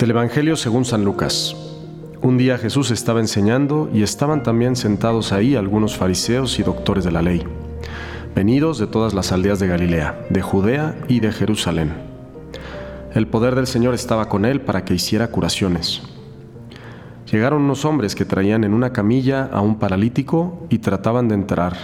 [0.00, 1.54] Del Evangelio según San Lucas.
[2.22, 7.12] Un día Jesús estaba enseñando y estaban también sentados ahí algunos fariseos y doctores de
[7.12, 7.42] la ley,
[8.34, 11.92] venidos de todas las aldeas de Galilea, de Judea y de Jerusalén.
[13.12, 16.00] El poder del Señor estaba con él para que hiciera curaciones.
[17.30, 21.76] Llegaron unos hombres que traían en una camilla a un paralítico y trataban de entrar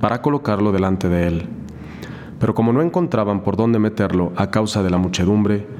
[0.00, 1.48] para colocarlo delante de él.
[2.38, 5.79] Pero como no encontraban por dónde meterlo a causa de la muchedumbre,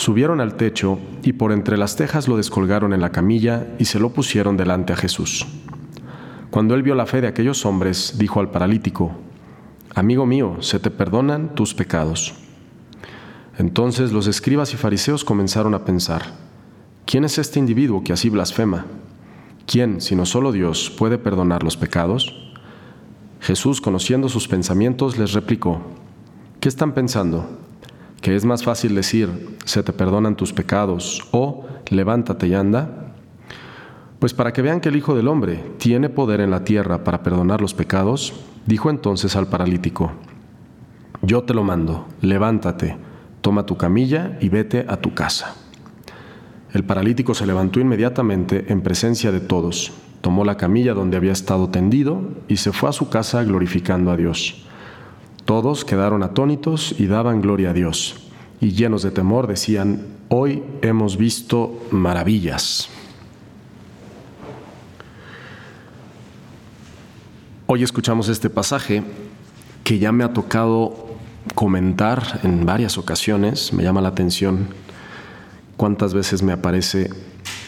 [0.00, 3.98] Subieron al techo y por entre las tejas lo descolgaron en la camilla y se
[3.98, 5.46] lo pusieron delante a Jesús.
[6.50, 9.12] Cuando él vio la fe de aquellos hombres, dijo al paralítico,
[9.94, 12.32] Amigo mío, se te perdonan tus pecados.
[13.58, 16.22] Entonces los escribas y fariseos comenzaron a pensar,
[17.04, 18.86] ¿quién es este individuo que así blasfema?
[19.66, 22.50] ¿Quién, sino solo Dios, puede perdonar los pecados?
[23.40, 25.82] Jesús, conociendo sus pensamientos, les replicó,
[26.58, 27.68] ¿qué están pensando?
[28.20, 33.12] Que es más fácil decir, se te perdonan tus pecados o levántate y anda,
[34.18, 37.22] pues para que vean que el Hijo del Hombre tiene poder en la tierra para
[37.22, 38.34] perdonar los pecados,
[38.66, 40.12] dijo entonces al paralítico,
[41.22, 42.96] yo te lo mando, levántate,
[43.40, 45.56] toma tu camilla y vete a tu casa.
[46.72, 51.70] El paralítico se levantó inmediatamente en presencia de todos, tomó la camilla donde había estado
[51.70, 54.66] tendido y se fue a su casa glorificando a Dios.
[55.50, 58.14] Todos quedaron atónitos y daban gloria a Dios,
[58.60, 62.88] y llenos de temor decían, hoy hemos visto maravillas.
[67.66, 69.02] Hoy escuchamos este pasaje
[69.82, 71.16] que ya me ha tocado
[71.56, 74.68] comentar en varias ocasiones, me llama la atención
[75.76, 77.10] cuántas veces me aparece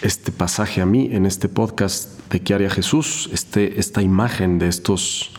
[0.03, 4.69] este pasaje a mí en este podcast de qué haría Jesús, este, esta imagen de
[4.69, 5.33] estos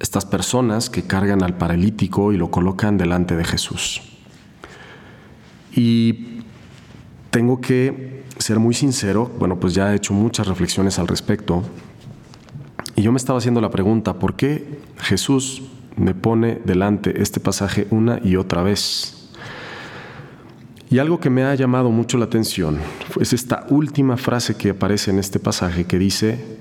[0.00, 4.02] estas personas que cargan al paralítico y lo colocan delante de Jesús.
[5.74, 6.42] Y
[7.30, 11.62] tengo que ser muy sincero, bueno, pues ya he hecho muchas reflexiones al respecto,
[12.96, 15.62] y yo me estaba haciendo la pregunta, ¿por qué Jesús
[15.96, 19.30] me pone delante este pasaje una y otra vez?
[20.88, 22.78] Y algo que me ha llamado mucho la atención
[23.20, 26.58] es esta última frase que aparece en este pasaje que dice,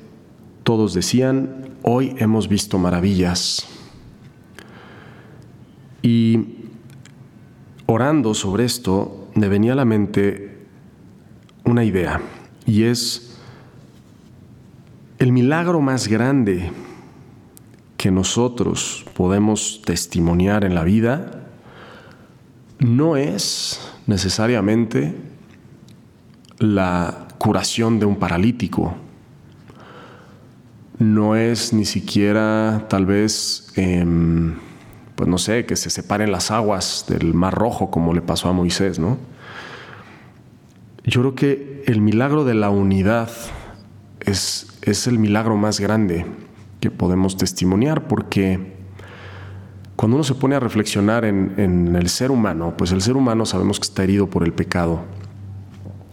[0.66, 3.66] todos decían, hoy hemos visto maravillas.
[6.02, 6.40] Y
[7.86, 10.58] orando sobre esto, me venía a la mente
[11.64, 12.20] una idea,
[12.66, 13.38] y es
[15.20, 16.72] el milagro más grande
[17.96, 21.46] que nosotros podemos testimoniar en la vida
[22.80, 25.16] no es necesariamente
[26.58, 28.96] la curación de un paralítico,
[30.98, 34.56] no es ni siquiera tal vez, em,
[35.16, 38.54] pues no sé, que se separen las aguas del Mar Rojo como le pasó a
[38.54, 39.18] Moisés, ¿no?
[41.04, 43.30] Yo creo que el milagro de la unidad
[44.22, 46.26] es, es el milagro más grande
[46.80, 48.74] que podemos testimoniar porque
[49.96, 53.46] cuando uno se pone a reflexionar en, en, el ser humano, pues el ser humano
[53.46, 55.04] sabemos que está herido por el pecado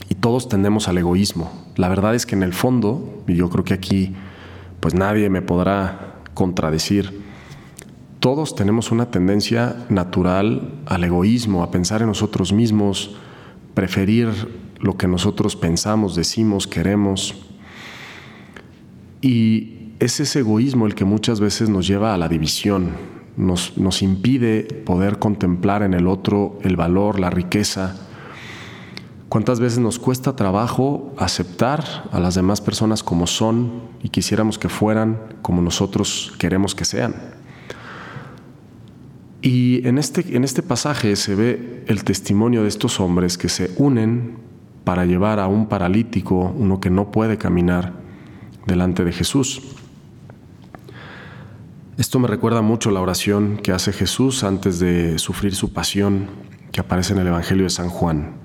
[0.08, 1.50] y todos tendemos al egoísmo.
[1.76, 4.14] La verdad es que en el fondo, y yo creo que aquí
[4.82, 7.22] pues nadie me podrá contradecir.
[8.18, 13.14] Todos tenemos una tendencia natural al egoísmo, a pensar en nosotros mismos,
[13.74, 14.28] preferir
[14.80, 17.36] lo que nosotros pensamos, decimos, queremos.
[19.20, 22.90] Y es ese egoísmo el que muchas veces nos lleva a la división,
[23.36, 28.08] nos, nos impide poder contemplar en el otro el valor, la riqueza,
[29.32, 31.82] ¿Cuántas veces nos cuesta trabajo aceptar
[32.12, 37.14] a las demás personas como son y quisiéramos que fueran como nosotros queremos que sean?
[39.40, 43.70] Y en este, en este pasaje se ve el testimonio de estos hombres que se
[43.78, 44.36] unen
[44.84, 47.94] para llevar a un paralítico, uno que no puede caminar,
[48.66, 49.62] delante de Jesús.
[51.96, 56.26] Esto me recuerda mucho la oración que hace Jesús antes de sufrir su pasión,
[56.70, 58.41] que aparece en el Evangelio de San Juan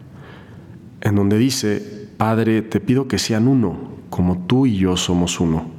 [1.01, 3.77] en donde dice, Padre, te pido que sean uno,
[4.09, 5.69] como tú y yo somos uno,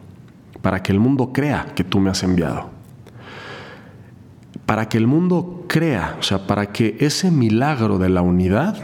[0.62, 2.70] para que el mundo crea que tú me has enviado.
[4.67, 8.76] Para que el mundo crea, o sea, para que ese milagro de la unidad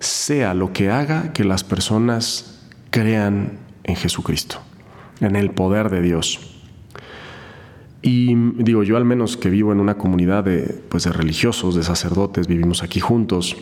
[0.00, 4.58] sea lo que haga que las personas crean en Jesucristo,
[5.20, 6.54] en el poder de Dios.
[8.02, 11.82] Y digo, yo al menos que vivo en una comunidad de, pues, de religiosos, de
[11.82, 13.56] sacerdotes, vivimos aquí juntos,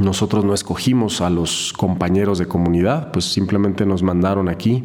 [0.00, 4.82] nosotros no escogimos a los compañeros de comunidad, pues simplemente nos mandaron aquí.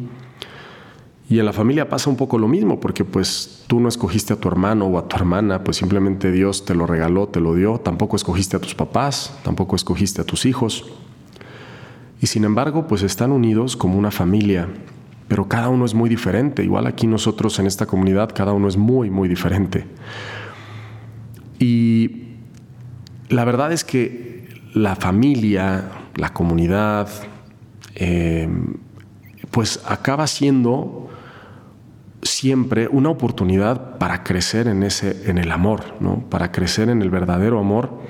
[1.28, 4.36] Y en la familia pasa un poco lo mismo, porque pues tú no escogiste a
[4.36, 7.78] tu hermano o a tu hermana, pues simplemente Dios te lo regaló, te lo dio.
[7.78, 10.84] Tampoco escogiste a tus papás, tampoco escogiste a tus hijos.
[12.20, 14.68] Y sin embargo, pues están unidos como una familia,
[15.28, 16.62] pero cada uno es muy diferente.
[16.62, 19.86] Igual aquí nosotros en esta comunidad, cada uno es muy, muy diferente.
[21.58, 22.26] Y
[23.28, 24.35] la verdad es que
[24.76, 27.08] la familia, la comunidad,
[27.94, 28.46] eh,
[29.50, 31.08] pues acaba siendo
[32.20, 36.20] siempre una oportunidad para crecer en ese, en el amor, ¿no?
[36.28, 38.02] Para crecer en el verdadero amor,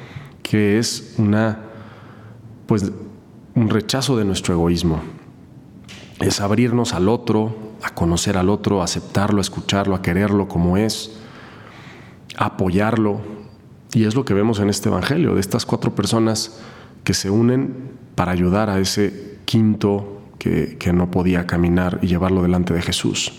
[0.42, 1.60] que es una,
[2.66, 2.90] pues,
[3.54, 5.02] un rechazo de nuestro egoísmo.
[6.18, 7.54] Es abrirnos al otro,
[7.84, 11.16] a conocer al otro, a aceptarlo, a escucharlo, a quererlo como es,
[12.36, 13.35] a apoyarlo.
[13.96, 16.60] Y es lo que vemos en este Evangelio, de estas cuatro personas
[17.02, 22.42] que se unen para ayudar a ese quinto que, que no podía caminar y llevarlo
[22.42, 23.32] delante de Jesús.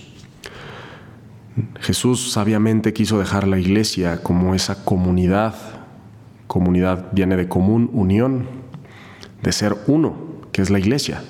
[1.79, 5.53] Jesús sabiamente quiso dejar la iglesia como esa comunidad.
[6.47, 8.47] Comunidad viene de común unión,
[9.43, 10.15] de ser uno,
[10.51, 11.21] que es la iglesia.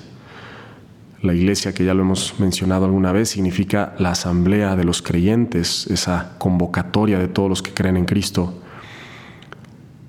[1.20, 5.86] La iglesia, que ya lo hemos mencionado alguna vez, significa la asamblea de los creyentes,
[5.88, 8.62] esa convocatoria de todos los que creen en Cristo.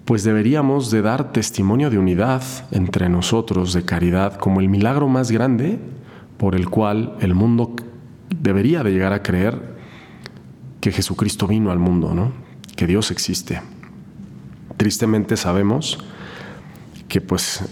[0.10, 2.42] Pues deberíamos de dar testimonio de unidad
[2.72, 5.78] entre nosotros, de caridad, como el milagro más grande
[6.38, 7.76] por el cual el mundo
[8.32, 9.62] debería de llegar a creer
[10.82, 12.32] que Jesucristo vino al mundo, ¿no?
[12.76, 13.62] que Dios existe.
[14.78, 16.04] Tristemente sabemos
[17.08, 17.64] que pues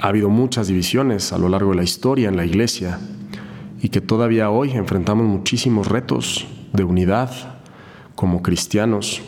[0.00, 3.00] ha habido muchas divisiones a lo largo de la historia en la iglesia
[3.82, 7.58] y que todavía hoy enfrentamos muchísimos retos de unidad
[8.14, 9.20] como cristianos.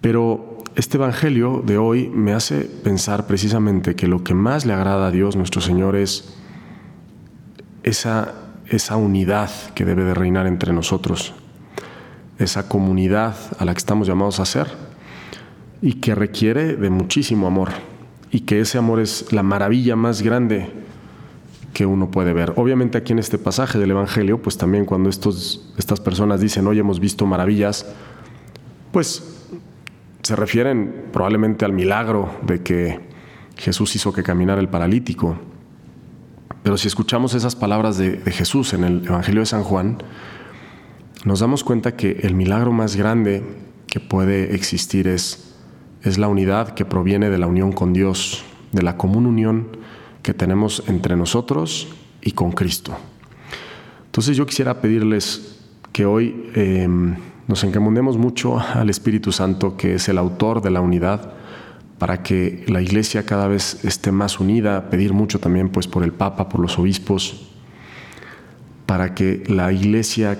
[0.00, 5.08] Pero este Evangelio de hoy me hace pensar precisamente que lo que más le agrada
[5.08, 6.36] a Dios nuestro Señor es
[7.82, 8.32] esa,
[8.68, 11.34] esa unidad que debe de reinar entre nosotros,
[12.38, 14.68] esa comunidad a la que estamos llamados a ser
[15.82, 17.70] y que requiere de muchísimo amor
[18.30, 20.70] y que ese amor es la maravilla más grande
[21.72, 22.52] que uno puede ver.
[22.54, 26.78] Obviamente aquí en este pasaje del Evangelio, pues también cuando estos, estas personas dicen, hoy
[26.78, 27.84] hemos visto maravillas,
[28.92, 29.37] pues
[30.28, 33.00] se refieren probablemente al milagro de que
[33.56, 35.38] Jesús hizo que caminara el paralítico.
[36.62, 39.96] Pero si escuchamos esas palabras de, Jesús en el Evangelio de San Juan,
[41.24, 43.42] nos damos cuenta que el milagro más grande
[43.86, 45.56] que puede existir es,
[46.02, 49.78] es la unidad que proviene de la unión con Dios, de la común unión
[50.22, 51.88] que tenemos entre nosotros
[52.20, 52.94] y con Cristo.
[54.04, 55.58] Entonces yo quisiera pedirles
[55.90, 57.16] que hoy em,
[57.48, 61.32] nos encomendemos mucho al Espíritu Santo, que es el autor de la unidad,
[61.98, 66.12] para que la iglesia cada vez esté más unida, pedir mucho también pues por el
[66.12, 67.48] Papa, por los obispos,
[68.86, 70.38] para que la iglesia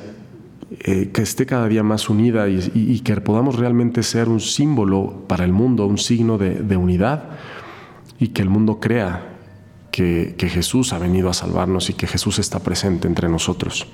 [0.80, 5.46] eh, que esté cada día más unida y, que podamos realmente ser un símbolo para
[5.46, 7.24] el mundo, un signo de, unidad
[8.18, 9.34] y que el mundo crea
[9.90, 13.86] que, Jesús ha venido a salvarnos y que Jesús está presente entre nosotros.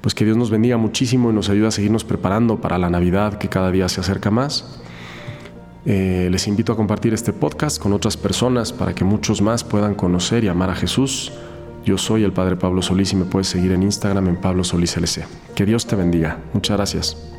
[0.00, 3.38] Pues que Dios nos bendiga muchísimo y nos ayude a seguirnos preparando para la Navidad
[3.38, 4.80] que cada día se acerca más.
[5.86, 9.94] Eh, les invito a compartir este podcast con otras personas para que muchos más puedan
[9.94, 11.32] conocer y amar a Jesús
[11.88, 14.94] yo soy el Padre Pablo Solís y me puedes seguir en Instagram en Pablo Solís
[14.98, 15.24] LC.
[15.54, 16.38] Que Dios te bendiga.
[16.52, 17.37] Muchas gracias.